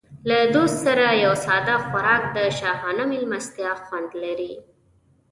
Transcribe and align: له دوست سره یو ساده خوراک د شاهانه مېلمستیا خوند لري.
له 0.29 0.37
دوست 0.55 0.77
سره 0.85 1.05
یو 1.25 1.33
ساده 1.45 1.75
خوراک 1.85 2.23
د 2.35 2.37
شاهانه 2.59 3.03
مېلمستیا 3.11 3.71
خوند 3.85 4.09
لري. 4.23 4.53